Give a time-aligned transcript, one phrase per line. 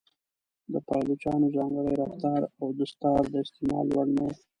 [0.71, 4.29] د پایلوچانو ځانګړی رفتار او دستار د استعمال وړ نه و.